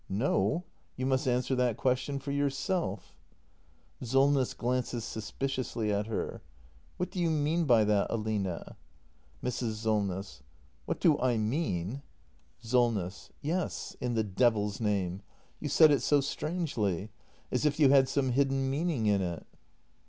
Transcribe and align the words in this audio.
No; 0.09 0.63
you 0.97 1.05
must 1.05 1.27
answer 1.27 1.53
that 1.53 1.77
question 1.77 2.17
for 2.17 2.31
yourself. 2.31 3.13
Solness. 4.01 4.55
[Glances 4.55 5.03
suspiciously 5.03 5.93
at 5.93 6.07
her.] 6.07 6.41
What 6.97 7.11
do 7.11 7.19
you 7.19 7.29
mean 7.29 7.65
by 7.65 7.83
that, 7.83 8.07
Aline? 8.09 8.63
Mrs. 9.43 9.73
Solness. 9.73 10.41
What 10.85 10.99
do 10.99 11.19
I 11.19 11.37
mean? 11.37 12.01
328 12.61 12.71
THE 12.71 12.77
MASTER 12.77 12.77
BUILDER 12.77 13.05
[act 13.05 13.13
ii 13.13 13.51
SOLNESS. 13.51 13.53
Yes, 13.53 13.97
in 14.01 14.13
the 14.15 14.23
devil's 14.23 14.79
name! 14.81 15.21
You 15.59 15.69
said 15.69 15.91
it 15.91 16.01
so 16.01 16.19
strangely— 16.19 17.11
as 17.51 17.67
if 17.67 17.79
you 17.79 17.91
had 17.91 18.09
some 18.09 18.31
hidden 18.31 18.71
meaning 18.71 19.05
in 19.05 19.21
it. 19.21 19.45